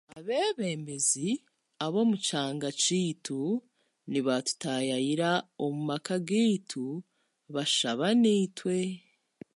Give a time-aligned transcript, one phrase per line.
[0.17, 1.29] Abeebembezi
[1.85, 3.39] ab'omu kyanga kyaitu
[4.11, 5.29] nibatutaayayira
[5.63, 6.85] omu maka gaitu
[7.53, 8.77] bashaba naitwe